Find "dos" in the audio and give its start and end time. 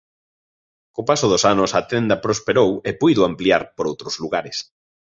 1.33-1.43